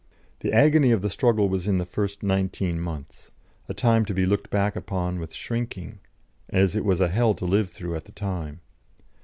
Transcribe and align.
The 0.39 0.51
agony 0.51 0.89
of 0.89 1.03
the 1.03 1.11
struggle 1.11 1.47
was 1.47 1.67
in 1.67 1.77
the 1.77 1.85
first 1.85 2.23
nineteen 2.23 2.79
months 2.79 3.29
a 3.69 3.73
time 3.75 4.03
to 4.05 4.15
be 4.15 4.25
looked 4.25 4.49
back 4.49 4.75
upon 4.75 5.19
with 5.19 5.31
shrinking, 5.31 5.99
as 6.49 6.75
it 6.75 6.83
was 6.83 7.01
a 7.01 7.07
hell 7.09 7.35
to 7.35 7.45
live 7.45 7.69
through 7.69 7.95
at 7.95 8.05
the 8.05 8.11
time. 8.11 8.61